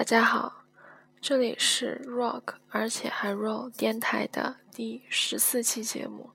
[0.00, 0.64] 大家好，
[1.20, 6.30] 这里是 Rock，而且还 Roll 电台的第十四期节目。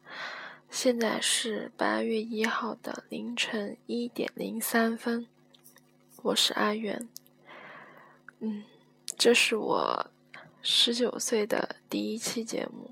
[0.70, 5.26] 现在是八月一号的凌晨一点零三分，
[6.22, 7.10] 我是阿元。
[8.40, 8.64] 嗯，
[9.18, 10.12] 这是我
[10.62, 12.92] 十九岁的第一期节目。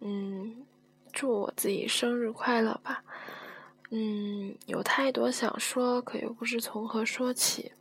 [0.00, 0.66] 嗯，
[1.10, 3.02] 祝我自己生日快乐吧。
[3.88, 7.72] 嗯，有太多想说，可又不知从何说起。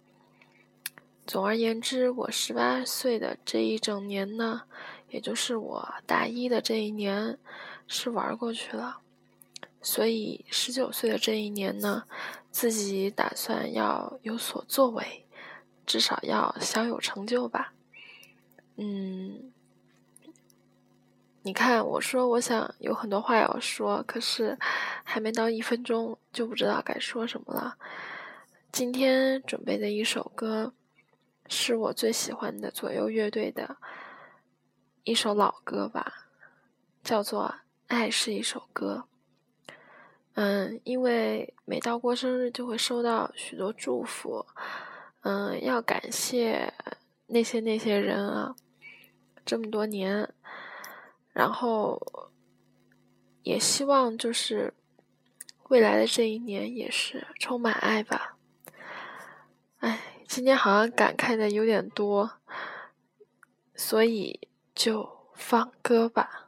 [1.28, 4.61] 总而言之，我十八岁的这一整年呢，
[5.10, 7.39] 也就是我大一的这一年，
[7.88, 9.00] 是玩过去了。
[9.82, 12.04] 所以十九岁的这一年呢，
[12.51, 15.25] 自己打算要有所作为，
[15.88, 17.73] 至少要小有成就吧。
[18.76, 19.51] 嗯，
[21.42, 24.57] 你看，我说我想有很多话要说，可是
[25.04, 27.78] 还没到一分钟就不知道该说什么了。
[28.71, 30.73] 今天准备的一首歌。
[31.48, 33.78] 是我最喜欢的左右乐队的
[35.04, 36.28] 一首老歌吧，
[37.04, 37.44] 叫做
[37.88, 39.06] 《爱是一首歌》。
[40.34, 44.46] 嗯，因为每到过生日就会收到许多祝福，
[45.22, 46.74] 嗯，要感谢
[47.28, 48.56] 那些那些人啊，
[49.46, 50.34] 这么多年，
[51.32, 52.02] 然后
[53.44, 54.74] 也希望就是
[55.70, 58.34] 未来的这一年也是充满爱吧。
[60.36, 62.30] 今天好像感慨的有点多，
[63.73, 66.45] 所以就放歌吧。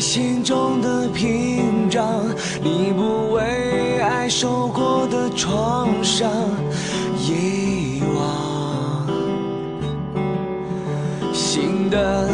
[0.00, 2.24] 心中的屏障，
[2.62, 6.30] 你不为爱受过的创伤
[7.18, 9.06] 遗忘。
[11.32, 12.28] 新的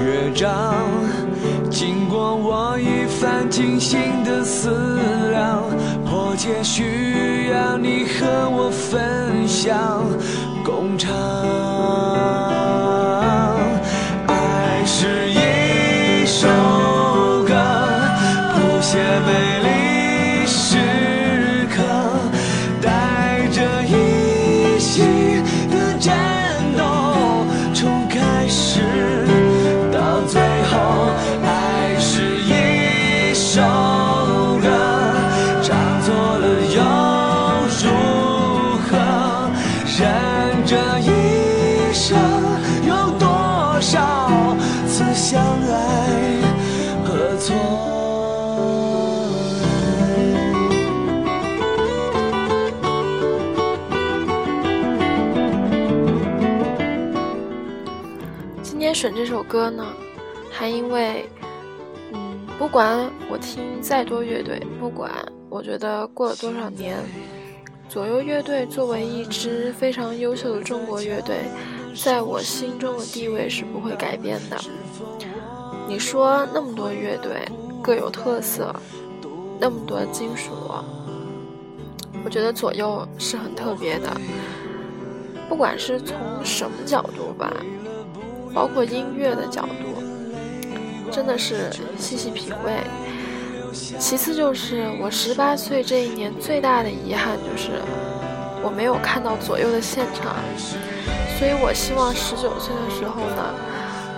[0.00, 0.74] 乐章，
[1.70, 4.98] 经过我一番精心的思
[5.30, 5.62] 量，
[6.04, 10.04] 迫切需要你和我分享
[10.64, 11.95] 共唱。
[42.14, 44.56] 有多少
[44.86, 46.40] 次相爱
[47.04, 47.54] 和错？
[58.62, 59.84] 今天选这首歌呢，
[60.52, 61.28] 还因为，
[62.12, 65.10] 嗯，不管我听再多乐队，不管
[65.48, 66.96] 我觉得过了多少年，
[67.88, 71.36] 左右乐队作为一支非常优秀的中国乐队，
[72.02, 74.56] 在我心中的地位是不会改变的。
[75.88, 77.48] 你说那么多乐队
[77.82, 78.74] 各有特色，
[79.58, 80.50] 那么多金属，
[82.24, 84.10] 我觉得左右是很特别的，
[85.48, 87.52] 不管是从什么角度吧。
[88.54, 90.02] 包括音乐的角度，
[91.10, 92.80] 真的是细细品味。
[93.98, 97.82] 其次就是我十八岁这一年最大的遗憾就是
[98.64, 100.36] 我没有看到左右的现场，
[101.38, 103.54] 所以我希望十九岁的时候呢，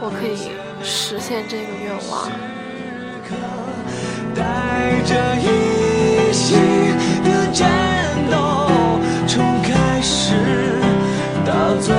[0.00, 0.53] 我可以
[0.85, 2.31] 实现这个愿望。
[4.35, 6.56] 带着一心
[7.25, 7.69] 的战
[8.31, 8.70] 斗，
[9.26, 10.35] 从开始
[11.44, 11.93] 到最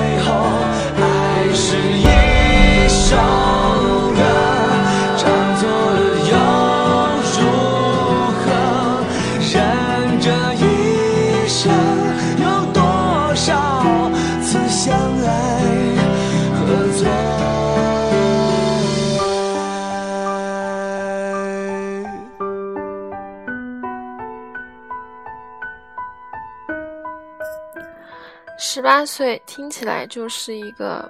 [28.79, 31.03] 十八岁听起来就是一个。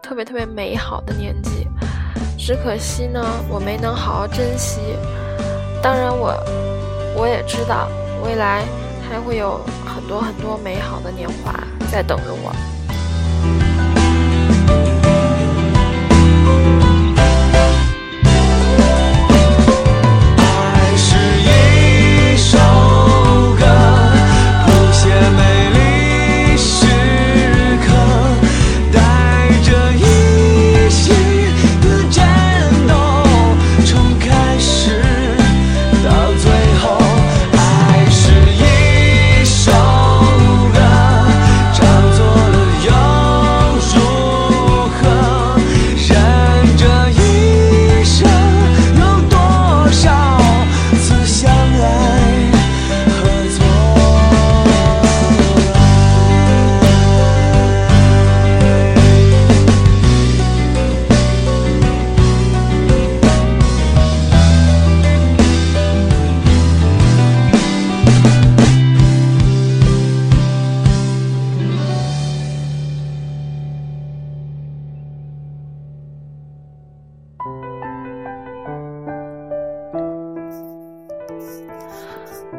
[0.00, 1.66] 特别特别美好的年纪，
[2.38, 3.20] 只可惜呢，
[3.50, 4.78] 我没能好好珍惜。
[5.82, 6.32] 当然，我
[7.16, 7.88] 我也知道
[8.24, 8.64] 未来
[9.10, 11.52] 还会有很多很多美好的年华
[11.90, 12.54] 在等着我。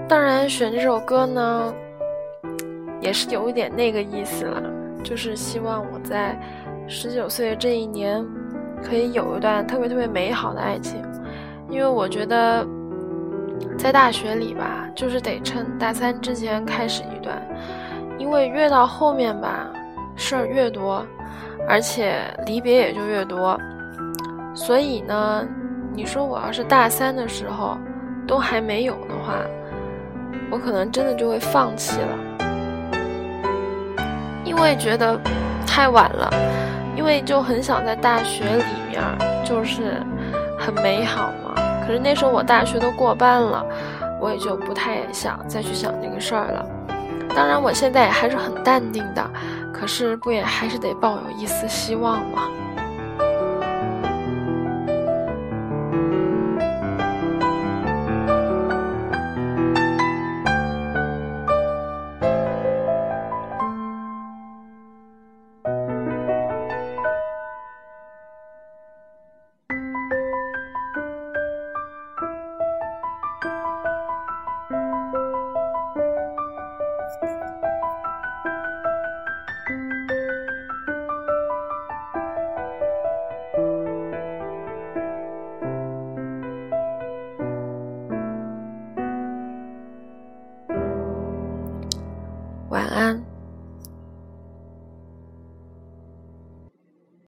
[0.10, 1.72] 当然，选这首歌呢，
[3.00, 4.64] 也是有一点那个意思了，
[5.04, 6.36] 就是希望我在
[6.88, 8.26] 十九岁这一年，
[8.84, 11.00] 可以有一段特别特别美好的爱情。
[11.70, 12.66] 因为我觉得，
[13.78, 17.40] 在大学里吧，就是得趁大三之前开始一段，
[18.18, 19.72] 因为越到后面吧，
[20.16, 21.06] 事儿越多，
[21.68, 23.56] 而且离别也就越多。
[24.56, 25.48] 所以呢，
[25.94, 27.78] 你说我要是大三的时候
[28.28, 29.46] 都还没有的话，
[30.52, 32.18] 我可能真的就会放弃了，
[34.44, 35.20] 因为觉得
[35.66, 36.34] 太晚了，
[36.98, 39.02] 因为就很想在大学里面，
[39.46, 40.02] 就是
[40.58, 41.54] 很美好嘛。
[41.86, 43.66] 可是那时候我大学都过半了，
[44.20, 46.66] 我也就不太想再去想这个事儿了。
[47.36, 49.24] 当然，我现在也还是很淡定的，
[49.72, 52.50] 可是不也还是得抱有一丝希望吗？